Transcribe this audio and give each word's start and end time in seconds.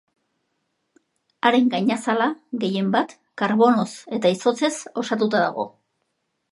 Haren 1.49 1.67
gainazala 1.73 2.27
gehienbat 2.65 3.15
karbonoz 3.43 3.89
eta 4.19 4.35
izotzez 4.39 4.75
osatuta 5.05 5.45
dago. 5.49 5.73